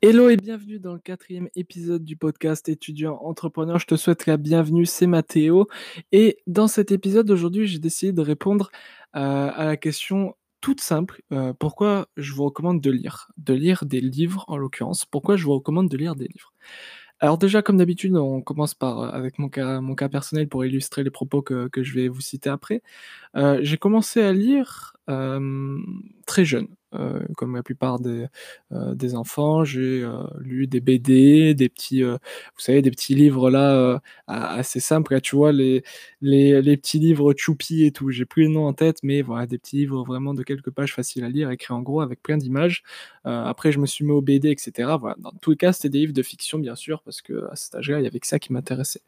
[0.00, 3.80] Hello et bienvenue dans le quatrième épisode du podcast étudiant entrepreneur.
[3.80, 5.66] Je te souhaite la bienvenue, c'est Mathéo.
[6.12, 8.70] Et dans cet épisode aujourd'hui, j'ai décidé de répondre
[9.16, 13.86] euh, à la question toute simple, euh, pourquoi je vous recommande de lire De lire
[13.86, 15.04] des livres en l'occurrence.
[15.04, 16.52] Pourquoi je vous recommande de lire des livres?
[17.18, 21.10] Alors déjà, comme d'habitude, on commence par euh, avec mon cas, personnel pour illustrer les
[21.10, 22.82] propos que, je vais vous citer après.
[23.34, 24.96] J'ai commencé à lire
[26.26, 28.26] très jeune, euh, comme la plupart des,
[28.72, 29.64] euh, des enfants.
[29.64, 32.18] J'ai euh, lu des BD, des petits, vous
[32.58, 35.14] savez, des petits livres là assez simples.
[35.14, 35.82] Là, tu vois les,
[36.20, 38.10] les, les petits livres choupi et tout.
[38.10, 40.94] J'ai plus les noms en tête, mais voilà, des petits livres vraiment de quelques pages
[40.94, 42.82] faciles à lire, écrits en gros avec plein d'images.
[43.24, 44.90] après, je me suis mis au BD, etc.
[45.18, 47.74] Dans tous les cas, c'était des livres de fiction, bien sûr, parce que à cet
[47.74, 49.02] âge-là, il y avait que ça qui m'intéressait.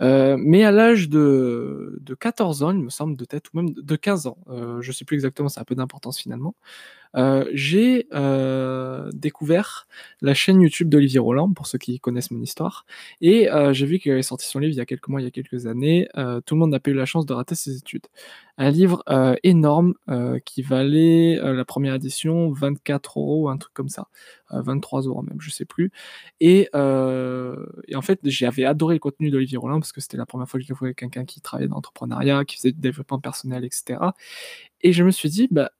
[0.00, 3.72] Euh, mais à l'âge de, de 14 ans, il me semble, de tête, ou même
[3.74, 6.54] de 15 ans, euh, je sais plus exactement, ça a peu d'importance finalement,
[7.16, 9.86] euh, j'ai euh, découvert
[10.20, 12.86] la chaîne YouTube d'Olivier Roland, pour ceux qui connaissent mon histoire,
[13.20, 15.24] et euh, j'ai vu qu'il avait sorti son livre il y a quelques mois, il
[15.24, 16.08] y a quelques années,
[16.46, 18.06] Tout le monde n'a pas eu la chance de rater ses études.
[18.58, 19.02] Un livre
[19.42, 19.94] énorme
[20.44, 24.08] qui valait la première édition 24 euros, un truc comme ça,
[24.50, 25.90] 23 euros même, je sais plus.
[26.40, 30.48] Et, et en fait, j'avais adoré le contenu d'Olivier Roland parce que c'était la première
[30.48, 34.00] fois que je voyais quelqu'un qui travaillait dans l'entrepreneuriat, qui faisait du développement personnel, etc.
[34.82, 35.70] Et je me suis dit, bah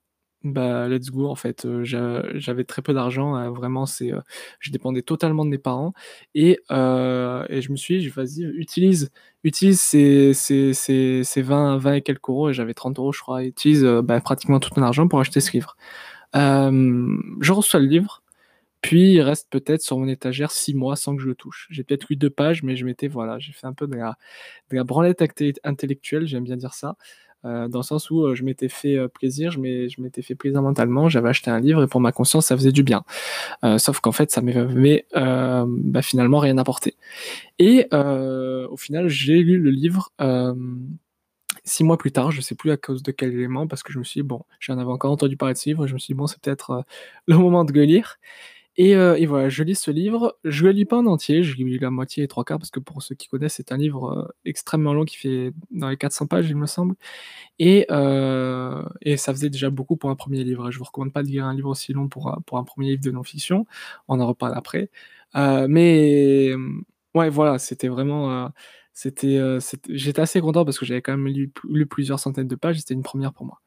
[0.43, 4.11] bah, let's go en fait, j'avais très peu d'argent, vraiment c'est,
[4.59, 5.93] je dépendais totalement de mes parents
[6.35, 9.09] et heu et je me suis dit: «Vas-y, utilise
[9.43, 13.21] utilise ces ces ces ces 20 20 et quelques euros» et j'avais 30 euros je
[13.21, 15.75] crois, utilise, bah, pratiquement tout ton argent pour acheter ce livre.
[16.35, 18.20] Je reçois le livre,
[18.81, 21.67] puis il reste peut-être sur mon étagère 6 mois sans que je le touche.
[21.69, 24.83] J'ai peut-être lu 2 pages, mais je m'étais voilà, j'ai fait un peu de la
[24.83, 25.23] branlette
[25.63, 26.95] intellectuelle, j'aime bien dire ça.
[27.43, 30.61] Euh, dans le sens où euh, je m'étais fait euh, plaisir, je m'étais fait plaisir
[30.61, 33.03] mentalement, j'avais acheté un livre et pour ma conscience ça faisait du bien.
[33.77, 36.95] sauf qu'en fait ça m'avait bah, finalement rien apporté.
[37.59, 40.11] Et au final j'ai lu le livre
[41.63, 43.99] six mois plus tard, je sais plus à cause de quel élément, parce que je
[43.99, 45.99] me suis dit, bon, j'en avais encore entendu parler de ce livre, et je me
[45.99, 46.85] suis dit, bon, c'est peut-être
[47.27, 48.17] le moment de le lire.
[48.77, 50.37] Et, euh, et, voilà, je lis ce livre.
[50.45, 52.79] Je le lis pas en entier, je lis la moitié et trois quarts parce que
[52.79, 56.27] pour ceux qui connaissent, c'est un livre euh, extrêmement long qui fait dans les 400
[56.27, 56.95] pages, il me semble.
[57.59, 60.71] Et, euh, et ça faisait déjà beaucoup pour un premier livre.
[60.71, 63.11] Je vous recommande pas de lire un livre aussi long pour, un premier livre de
[63.11, 63.65] non-fiction.
[64.07, 64.89] On en reparle après.
[65.35, 66.53] Mais
[67.15, 68.51] ouais, voilà, c'était vraiment.
[68.93, 69.39] C'était,
[69.89, 72.77] j'étais assez content parce que j'avais quand même lu plusieurs centaines de pages.
[72.79, 73.61] C'était une première pour moi.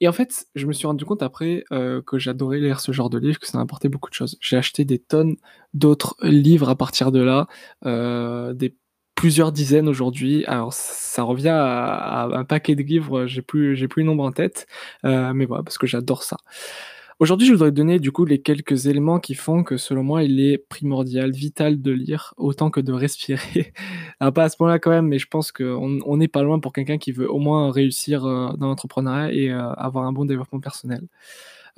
[0.00, 3.10] Et en fait, je me suis rendu compte après euh, que j'adorais lire ce genre
[3.10, 4.38] de livre, que ça m'apportait beaucoup de choses.
[4.40, 5.36] J'ai acheté des tonnes
[5.74, 7.48] d'autres livres à partir de là,
[7.84, 8.76] euh, des
[9.14, 10.44] plusieurs dizaines aujourd'hui.
[10.46, 14.24] Alors ça revient à, à, un paquet de livres, j'ai plus j'ai plus le nombre
[14.24, 14.66] en tête,
[15.04, 16.38] euh, mais voilà parce que j'adore ça.
[17.20, 20.40] Aujourd'hui, je voudrais donner du coup les quelques éléments qui font que selon moi, il
[20.40, 23.74] est primordial, vital de lire autant que de respirer.
[24.20, 26.96] Pas à ce point-là quand même, mais je pense qu'on n'est pas loin pour quelqu'un
[26.96, 31.02] qui veut au moins réussir euh, dans l'entrepreneuriat et euh, avoir un bon développement personnel.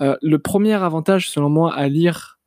[0.01, 2.39] Euh, le premier avantage selon moi à lire,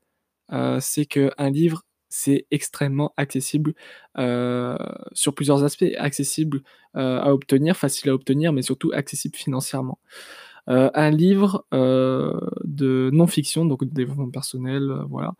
[0.79, 3.73] c'est qu'un livre, c'est extrêmement accessible
[4.16, 6.62] sur plusieurs aspects, accessible
[6.94, 10.00] à obtenir, facile à obtenir, mais surtout accessible financièrement.
[10.68, 15.36] Euh, un livre euh, de non-fiction, donc de développement personnel, euh, voilà,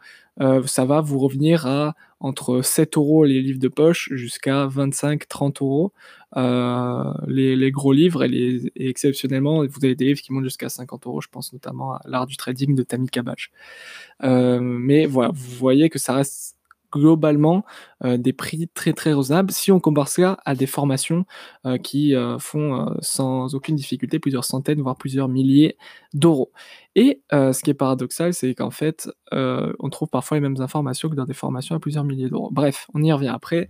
[0.68, 5.94] ça va vous revenir à entre 7 euros les livres de poche jusqu'à 25-30 euros.
[6.35, 10.68] Les, les, gros livres et, les, et, exceptionnellement vous avez des livres qui montent jusqu'à
[10.68, 13.52] 50 euros je pense notamment à l'art du trading de Tammy Kabaj
[14.22, 16.54] mais voilà vous voyez que ça reste
[16.95, 17.66] globalement
[18.06, 21.25] euh, des prix très très raisonnables si on compare cela à des formations
[21.66, 25.78] euh, qui euh, font sans aucune difficulté plusieurs centaines voire plusieurs milliers
[26.13, 26.51] d'euros.
[26.95, 31.16] Et ce qui est paradoxal, c'est qu'en fait, on trouve parfois les mêmes informations que
[31.16, 32.50] dans des formations à plusieurs milliers d'euros.
[32.53, 33.67] Bref, on y revient après.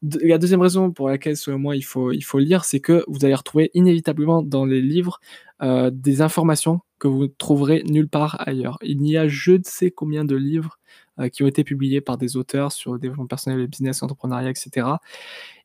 [0.00, 3.26] la deuxième raison pour laquelle, selon moi, il faut, il faut lire, c'est que vous
[3.26, 5.20] allez retrouver inévitablement dans les livres
[5.60, 8.78] des informations que vous trouverez nulle part ailleurs.
[8.80, 10.78] Il y a je ne sais combien de livres
[11.18, 14.50] euh, qui ont été publiés par des auteurs sur le développement personnel, le business, l'entrepreneuriat,
[14.50, 14.86] etc.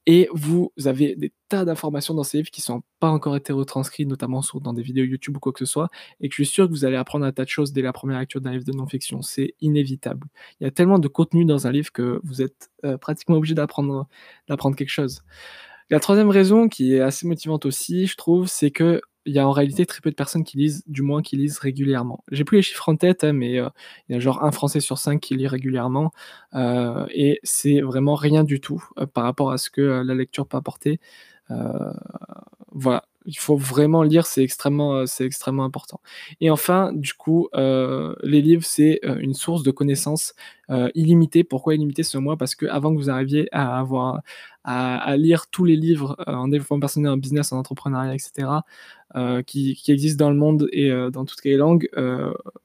[0.08, 4.08] Et vous avez des tas d'informations dans ces livres qui sont pas encore été retranscrites,
[4.08, 5.90] notamment dans des vidéos YouTube ou quoi que ce soit,
[6.22, 8.18] et je suis sûr que vous allez apprendre un tas de choses dès la première
[8.18, 9.22] lecture d'un livre de non-fiction.
[9.22, 10.26] C'est inévitable.
[10.60, 13.54] Il y a tellement de contenu dans un livre que vous êtes euh, pratiquement obligé
[13.54, 14.08] d'apprendre
[14.76, 15.22] quelque chose.
[15.92, 19.48] La troisième raison, qui est assez motivante aussi, je trouve, c'est que il y a
[19.48, 22.24] en réalité très peu de personnes qui lisent, du moins qui lisent régulièrement.
[22.32, 23.70] J'ai plus les chiffres en tête, hein, mais euh,
[24.08, 26.12] il y a genre un Français sur cinq qui lit régulièrement,
[26.56, 30.48] euh, et c'est vraiment rien du tout euh, par rapport à ce que la lecture
[30.48, 31.00] peut apporter.
[32.72, 36.00] voilà, il faut vraiment lire, c'est extrêmement, c'est extrêmement important.
[36.40, 40.34] Et enfin, du coup, les livres, c'est une source de connaissances
[40.96, 41.44] illimitée.
[41.44, 42.38] Pourquoi illimitée selon moi?
[42.38, 44.22] Parce que avant que vous arriviez à avoir
[44.64, 48.48] à, lire tous les livres en développement personnel, en business, en entrepreneuriat, etc.,
[49.46, 51.90] qui, qui, existent dans le monde et dans toutes les langues,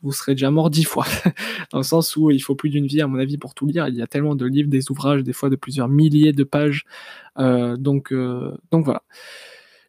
[0.02, 1.06] vous serez déjà mort dix fois.
[1.72, 3.88] dans le sens où il faut plus d'une vie, à mon avis, pour tout lire.
[3.88, 6.84] Il y a tellement de livres, des ouvrages, des fois de plusieurs milliers de pages.
[7.36, 9.02] donc, donc voilà.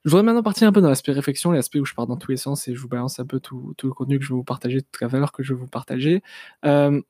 [0.06, 2.32] Je voudrais maintenant partir un peu dans l'aspect réflexion, l'aspect où je pars dans tous
[2.32, 4.44] les sens et je vous balance un peu tout, le contenu que je vais vous
[4.44, 6.22] partager, toute la valeur que je vais vous partager.
[6.66, 7.02] Euh,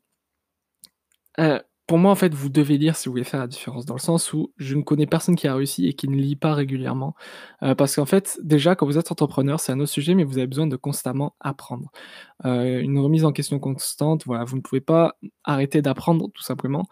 [1.40, 3.96] euh, pour moi, en fait, vous devez lire si vous voulez faire la différence, dans
[3.96, 6.54] le sens où je ne connais personne qui a réussi et qui ne lit pas
[6.54, 7.14] régulièrement.
[7.64, 10.38] Euh, parce qu'en fait, déjà, quand vous êtes entrepreneur, c'est un autre sujet, mais vous
[10.38, 11.92] avez besoin de constamment apprendre.
[12.46, 16.86] une remise en question constante, voilà, vous ne pouvez pas arrêter d'apprendre, tout simplement.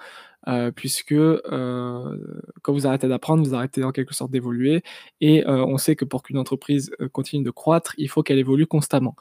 [0.47, 2.17] Euh, puisque euh,
[2.63, 4.83] quand vous arrêtez d'apprendre, vous arrêtez en quelque sorte d'évoluer.
[5.19, 8.65] Et euh, on sait que pour qu'une entreprise continue de croître, il faut qu'elle évolue
[8.65, 9.15] constamment.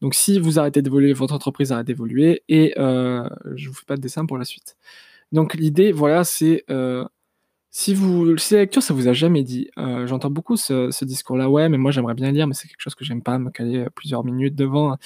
[0.00, 2.42] Donc si vous arrêtez d'évoluer, votre entreprise arrête d'évoluer.
[2.48, 4.76] Et je vous fais pas de dessin pour la suite.
[5.32, 6.64] Donc l'idée, voilà, c'est
[7.74, 11.68] si vous, si la lecture, ça vous a jamais dit, j'entends beaucoup ce, discours-là, ouais,
[11.68, 14.24] mais moi j'aimerais bien lire, mais c'est quelque chose que j'aime pas, me caler plusieurs
[14.24, 14.96] minutes devant,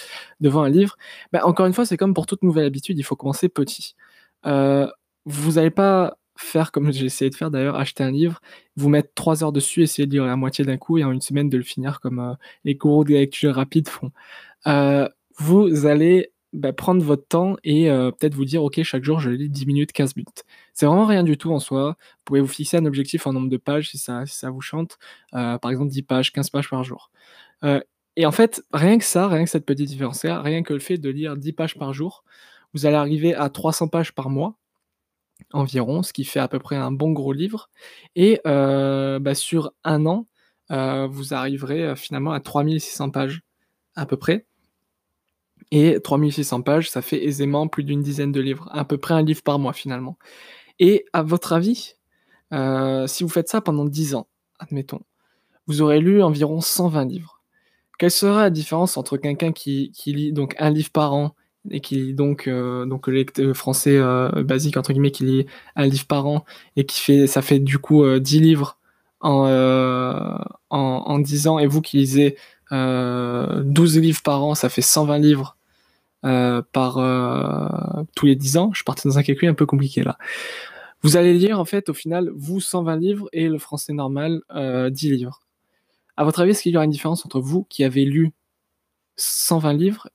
[0.40, 0.96] devant un livre.
[1.32, 3.94] Ben, encore une fois, c'est comme pour toute nouvelle habitude, il faut commencer petit.
[5.26, 8.40] Vous n'allez pas faire comme j'ai essayé de faire d'ailleurs, acheter un livre,
[8.76, 11.20] vous mettre trois heures dessus, essayer de lire la moitié d'un coup et en une
[11.20, 12.34] semaine de le finir comme euh,
[12.64, 14.12] les gourous de lecture rapide font.
[14.66, 15.08] Euh,
[15.38, 19.30] vous allez bah, prendre votre temps et euh, peut-être vous dire, ok, chaque jour je
[19.30, 20.44] lis 10 minutes, 15 minutes.
[20.74, 21.96] C'est vraiment rien du tout en soi.
[21.98, 24.60] Vous pouvez vous fixer un objectif en nombre de pages si ça, si ça vous
[24.60, 24.98] chante.
[25.32, 27.10] par exemple, 10 pages, 15 pages par jour.
[28.16, 30.98] et en fait, rien que ça, rien que cette petite différence-là, rien que le fait
[30.98, 32.24] de lire 10 pages par jour,
[32.74, 34.56] vous allez arriver à 300 pages par mois
[35.52, 37.70] environ, ce qui fait à peu près un bon gros livre.
[38.14, 40.26] Et euh, bah, sur un an,
[40.70, 43.42] euh, vous arriverez euh, finalement à 3600 pages
[43.94, 44.46] à peu près.
[45.72, 49.22] Et 3600 pages, ça fait aisément plus d'une dizaine de livres, à peu près un
[49.22, 50.16] livre par mois finalement.
[50.78, 51.96] Et à votre avis,
[53.08, 54.28] si vous faites ça pendant 10 ans,
[54.60, 55.00] admettons,
[55.66, 57.42] vous aurez lu environ 120 livres.
[57.98, 61.34] Quelle sera la différence entre quelqu'un qui, qui lit donc un livre par an
[61.70, 65.86] et qui lit donc euh, donc le français euh, basique entre guillemets qui lit un
[65.86, 66.44] livre par an
[66.76, 68.78] et qui fait ça fait du coup 10 euh, livres
[69.20, 69.48] en,
[70.70, 71.58] en, en 10 ans.
[71.58, 72.36] Et vous qui lisez
[72.70, 75.56] 12 livres par an ça fait 120 livres
[76.22, 76.94] par
[78.14, 78.70] tous les 10 ans.
[78.74, 80.18] Je partais dans un calcul un peu compliqué là.
[81.02, 85.10] Vous allez lire en fait au final vous 120 livres et le français normal 10
[85.10, 85.40] livres.
[86.16, 88.32] À votre avis est-ce qu'il y aura une différence entre vous qui avez lu
[89.16, 90.08] 120 livres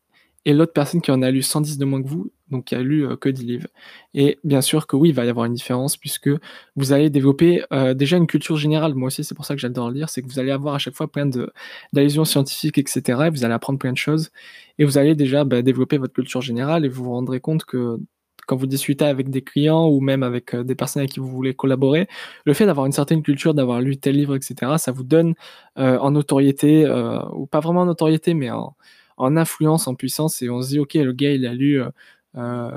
[0.46, 2.82] et l'autre personne qui en a lu 110 de moins que vous, donc qui a
[2.82, 3.68] lu euh, que 10 livres.
[4.14, 6.30] Et bien sûr que oui, il va y avoir une différence puisque
[6.76, 8.96] vous allez développer euh, déjà une culture générale.
[8.96, 10.96] Moi aussi, c'est pour ça que j'adore lire, c'est que vous allez avoir à chaque
[10.96, 11.30] fois plein
[11.94, 13.24] d'allusions scientifiques, etc.
[13.28, 14.32] Et vous allez apprendre plein de choses
[14.80, 17.98] et vous allez déjà bah, développer votre culture générale et vous vous rendrez compte que
[18.48, 21.30] quand vous discutez avec des clients ou même avec euh, des personnes avec qui vous
[21.30, 22.08] voulez collaborer,
[22.46, 25.36] le fait d'avoir une certaine culture, d'avoir lu tel livre, etc., ça vous donne
[25.76, 26.86] en notoriété,
[27.34, 28.76] ou pas vraiment en notoriété, mais en,
[29.22, 31.90] en influence, en puissance, et on se dit, ok, le gars, il a lu euh,
[32.38, 32.72] euh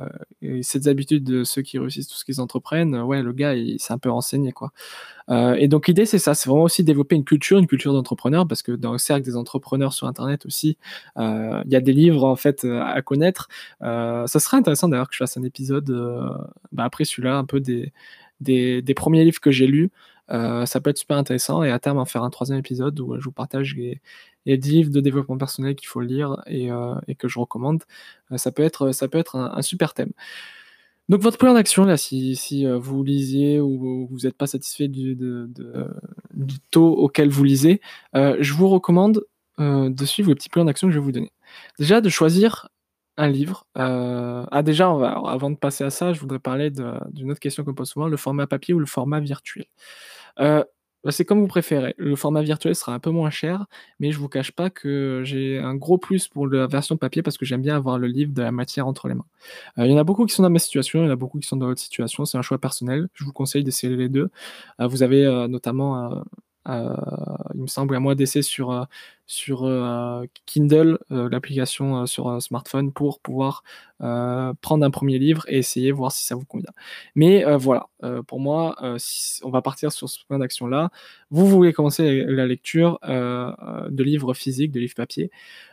[0.62, 3.92] cette habitude de ceux qui réussissent tout ce qu'ils entreprennent, ouais, le gars, il s'est
[3.92, 4.72] un peu renseigné, quoi.
[5.30, 8.46] Euh, et donc l'idée, c'est ça, c'est vraiment aussi développer une culture, une culture d'entrepreneur,
[8.46, 10.76] parce que dans le cercle des entrepreneurs sur Internet aussi,
[11.18, 13.48] euh, il y a des livres en fait à connaître.
[13.80, 15.90] ça serait intéressant d'ailleurs que je fasse un épisode
[16.72, 17.92] bah, après celui-là, un peu des,
[18.40, 19.90] des premiers livres que j'ai lus.
[20.28, 23.24] ça peut être super intéressant et à terme en faire un troisième épisode où je
[23.24, 24.00] vous partage les,
[24.52, 27.84] a des livres de développement personnel qu'il faut lire et, euh, que je recommande.
[28.32, 28.86] Euh, ça peut être,
[29.36, 30.12] un, super thème.
[31.08, 35.16] Donc votre plan d'action, si, euh, vous lisiez ou vous n'êtes pas satisfait du,
[36.70, 37.80] taux auquel vous lisez,
[38.14, 39.24] je vous recommande
[39.58, 41.32] de suivre le petit plan d'action que je vais vous donner.
[41.78, 42.68] Déjà, de choisir
[43.16, 43.66] un livre.
[43.74, 47.90] ah déjà, avant de passer à ça, je voudrais parler d'une autre question qu'on pose
[47.90, 49.66] souvent, le format papier ou le format virtuel.
[51.10, 51.94] C'est comme vous préférez.
[51.98, 53.66] Le format virtuel sera un peu moins cher,
[54.00, 57.36] mais je vous cache pas que j'ai un gros plus pour la version papier parce
[57.36, 59.26] que j'aime bien avoir le livre de la matière entre les mains.
[59.78, 61.16] Euh, il y en a beaucoup qui sont dans ma situation, il y en a
[61.16, 62.24] beaucoup qui sont dans votre situation.
[62.24, 63.08] C'est un choix personnel.
[63.14, 64.30] Je vous conseille d'essayer les deux.
[64.80, 66.22] Euh, vous avez euh, notamment
[66.66, 68.84] il me semble, un mois d'essai sur, euh,
[69.26, 73.62] sur euh, Kindle, euh, l'application sur smartphone, pour pouvoir
[73.98, 76.72] prendre un premier livre et essayer, voir si ça vous convient.
[77.14, 77.86] Mais voilà,
[78.26, 78.76] pour moi,
[79.42, 80.90] on va partir sur ce point d'action-là.
[81.30, 85.30] Vous voulez commencer la, lecture de livres physiques, de livres papier.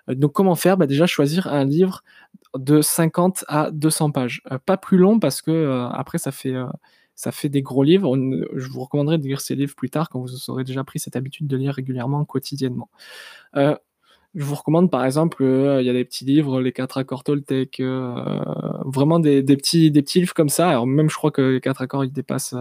[0.07, 0.77] donc comment faire?
[0.77, 2.05] Bah, Déjà choisir un livre
[2.55, 4.43] de 50 à 200 pages.
[4.65, 6.55] pas plus long parce que après ça fait
[7.15, 8.15] ça fait des gros livres.
[8.55, 11.15] je vous recommanderais de lire ces livres plus tard quand vous aurez déjà pris cette
[11.15, 12.89] habitude de lire régulièrement, quotidiennement.
[13.55, 13.75] Euh,
[14.33, 17.23] je vous recommande par exemple, euh, il y a des petits livres, les quatre accords
[17.25, 18.15] Toltec, euh,
[18.85, 20.69] vraiment des, petits, des petits livres comme ça.
[20.69, 22.55] Alors même je crois que les quatre accords ils dépassent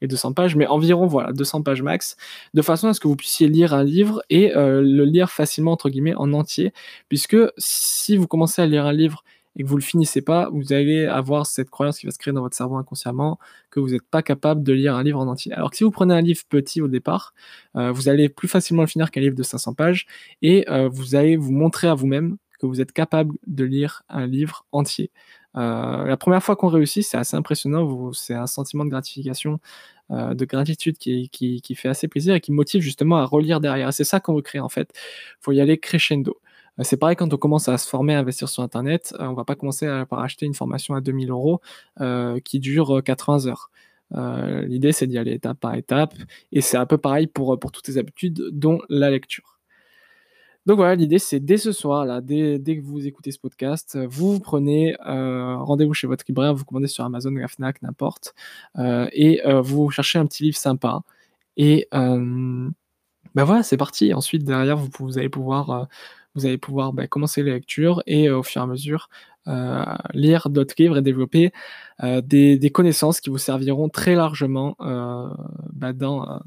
[0.00, 2.16] les 200 pages, mais environ voilà 200 pages max,
[2.54, 5.90] de façon à ce que vous puissiez lire un livre et le lire facilement entre
[5.90, 6.72] guillemets en entier,
[7.08, 9.24] puisque si vous commencez à lire un livre
[9.56, 12.32] et que vous le finissez pas, vous allez avoir cette croyance qui va se créer
[12.34, 13.38] dans votre cerveau inconsciemment
[13.70, 15.52] que vous n'êtes pas capable de lire un livre en entier.
[15.52, 17.32] Alors que si vous prenez un livre petit au départ,
[17.76, 20.06] euh, vous allez plus facilement le finir qu'un livre de 500 pages
[20.42, 24.26] et euh, vous allez vous montrer à vous-même que vous êtes capable de lire un
[24.26, 25.10] livre entier.
[25.56, 29.58] Euh, la première fois qu'on réussit, c'est assez impressionnant, c'est un sentiment de gratification,
[30.10, 33.92] de gratitude qui, qui, qui, fait assez plaisir et qui motive justement à relire derrière.
[33.92, 34.92] C'est ça qu'on veut créer en fait.
[34.94, 36.38] Il faut y aller crescendo.
[36.78, 39.34] Euh, c'est pareil quand on commence à se former, à investir sur Internet, euh, on
[39.34, 41.60] va pas commencer par acheter une formation à 2000 euros
[42.00, 43.70] euh, qui dure 80 heures.
[44.12, 46.14] L'idée, c'est d'y aller étape par étape,
[46.52, 49.58] et c'est un peu pareil pour, toutes les habitudes, dont la lecture.
[50.64, 54.38] Donc voilà, l'idée, c'est dès ce soir, là, dès, que vous écoutez ce podcast, vous
[54.40, 58.34] prenez rendez-vous chez votre libraire, vous commandez sur Amazon, Fnac, n'importe,
[58.78, 61.00] et vous cherchez un petit livre sympa,
[61.56, 64.14] et ben voilà, c'est parti.
[64.14, 65.88] Ensuite, derrière, vous, vous allez pouvoir
[66.36, 69.08] vous allez pouvoir bah, commencer les lectures et euh, au fur et à mesure
[69.48, 71.52] euh, lire d'autres livres et développer
[72.02, 76.42] euh, des, connaissances qui vous serviront très largement bah, dans,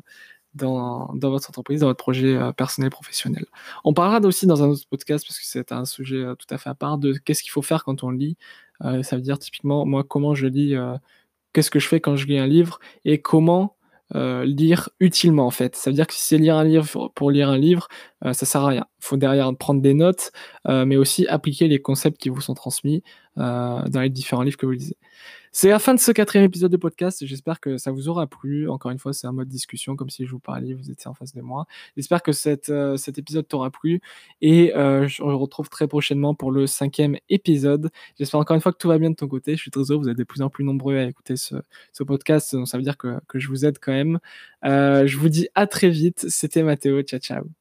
[0.54, 3.46] dans, votre entreprise, dans votre projet personnel professionnel.
[3.84, 6.70] On parlera aussi dans un autre podcast, parce que c'est un sujet tout à fait
[6.70, 8.38] à part, de qu'est-ce qu'il faut faire quand on lit.
[8.82, 10.76] ça veut dire typiquement, moi, comment je lis,
[11.54, 13.78] qu'est-ce que je fais quand je lis un livre et comment
[14.16, 15.76] euh, lire utilement en fait.
[15.76, 17.88] Ça veut dire que si c'est lire un livre pour lire un livre,
[18.26, 18.86] euh, ça sert à rien.
[19.02, 20.32] Il faut derrière prendre des notes,
[20.68, 23.04] euh, mais aussi appliquer les concepts qui vous sont transmis
[23.40, 24.98] dans les différents livres que vous lisez.
[25.52, 27.26] C'est la fin de ce quatrième épisode de podcast.
[27.26, 28.70] J'espère que ça vous aura plu.
[28.70, 31.14] Encore une fois, c'est un mode discussion, comme si je vous parlais, vous étiez en
[31.16, 31.66] face de moi.
[31.98, 34.00] J'espère que cette, euh, cet épisode t'aura plu.
[34.42, 37.90] Et euh, je retrouve très prochainement pour le cinquième épisode.
[38.20, 39.56] J'espère encore une fois que tout va bien de ton côté.
[39.56, 40.04] Je suis très heureux.
[40.04, 41.56] Vous êtes de plus en plus nombreux à écouter ce,
[41.94, 42.54] ce podcast.
[42.56, 44.20] Donc ça veut dire que, que je vous aide quand même.
[44.66, 46.26] Euh, je vous dis à très vite.
[46.30, 47.02] C'était Mathéo.
[47.02, 47.59] Ciao, ciao.